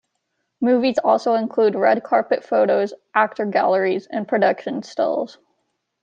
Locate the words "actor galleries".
3.13-4.07